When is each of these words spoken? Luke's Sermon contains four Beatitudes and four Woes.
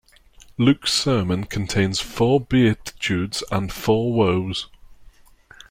Luke's 0.57 0.91
Sermon 0.91 1.43
contains 1.43 1.99
four 1.99 2.39
Beatitudes 2.41 3.43
and 3.51 3.71
four 3.71 4.11
Woes. 4.13 4.65